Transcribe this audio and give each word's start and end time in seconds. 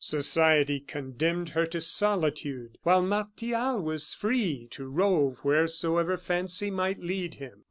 Society 0.03 0.79
condemned 0.79 1.49
her 1.49 1.63
to 1.67 1.79
solitude, 1.79 2.79
while 2.81 3.03
Martial 3.03 3.79
was 3.79 4.15
free 4.15 4.67
to 4.71 4.87
rove 4.87 5.37
wheresoever 5.45 6.17
fancy 6.17 6.71
might 6.71 6.99
lead 7.01 7.35
him. 7.35 7.59